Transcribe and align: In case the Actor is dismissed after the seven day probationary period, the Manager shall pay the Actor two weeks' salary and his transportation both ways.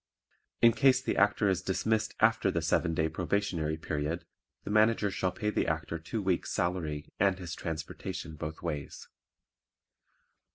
In 0.63 0.71
case 0.71 0.99
the 0.99 1.15
Actor 1.15 1.47
is 1.47 1.61
dismissed 1.61 2.15
after 2.19 2.49
the 2.49 2.63
seven 2.63 2.95
day 2.95 3.07
probationary 3.07 3.77
period, 3.77 4.25
the 4.63 4.71
Manager 4.71 5.11
shall 5.11 5.31
pay 5.31 5.51
the 5.51 5.67
Actor 5.67 5.99
two 5.99 6.23
weeks' 6.23 6.49
salary 6.51 7.13
and 7.19 7.37
his 7.37 7.53
transportation 7.53 8.35
both 8.35 8.63
ways. 8.63 9.07